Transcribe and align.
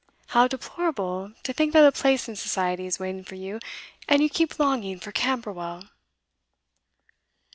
How 0.29 0.47
deplorable 0.47 1.33
to 1.43 1.53
think 1.53 1.73
that 1.73 1.85
a 1.85 1.91
place 1.91 2.27
in 2.27 2.35
society 2.35 2.87
is 2.87 2.97
waiting 2.97 3.23
for 3.23 3.35
you, 3.35 3.59
and 4.09 4.23
you 4.23 4.31
keep 4.31 4.57
longing 4.57 4.99
for 4.99 5.11
Camberwell! 5.11 5.89